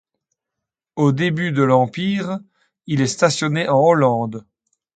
Au 0.95 1.11
début 1.11 1.51
de 1.51 1.61
l'Empire 1.61 2.39
il 2.87 3.01
est 3.01 3.05
stationné 3.05 3.69
en 3.69 3.77
Hollande. 3.81 4.47